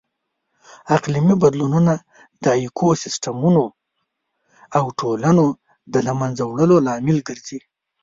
اقلیمي 0.95 1.35
بدلونونه 1.43 1.93
د 2.43 2.45
ایکوسیسټمونو 2.61 3.63
او 4.77 4.85
ټولنو 4.99 5.45
د 5.93 5.95
لهمنځه 6.05 6.43
وړلو 6.47 6.77
لامل 6.87 7.17
ګرځي. 7.27 7.59